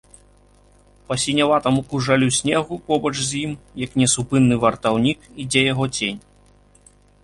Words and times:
Па 1.09 1.17
сіняватаму 1.23 1.81
кужалю 1.91 2.29
снегу, 2.39 2.73
побач 2.89 3.13
з 3.21 3.29
ім, 3.45 3.51
як 3.85 3.91
несупынны 4.05 4.55
вартаўнік, 4.67 5.33
ідзе 5.47 5.61
яго 5.73 5.85
цень. 5.99 6.19